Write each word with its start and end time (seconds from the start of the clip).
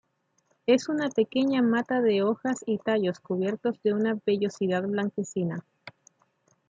Es 0.65 0.89
una 0.89 1.11
pequeña 1.11 1.61
mata 1.61 2.01
de 2.01 2.23
hojas 2.23 2.63
y 2.65 2.79
tallos 2.79 3.19
cubiertos 3.19 3.79
de 3.83 3.93
una 3.93 4.17
vellosidad 4.25 4.81
blanquecina. 4.81 5.63